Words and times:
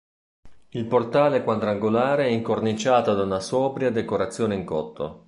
Il 0.69 0.85
portale 0.87 1.43
quadrangolare 1.43 2.23
è 2.25 2.29
incorniciato 2.29 3.13
da 3.13 3.21
una 3.21 3.39
sobria 3.39 3.91
decorazione 3.91 4.55
in 4.55 4.65
cotto. 4.65 5.19